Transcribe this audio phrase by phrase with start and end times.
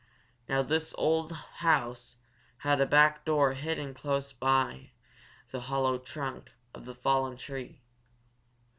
[0.49, 2.15] Now this old house
[2.65, 4.89] had a back door hidden close beside
[5.51, 7.83] the hollow trunk of a fallen tree.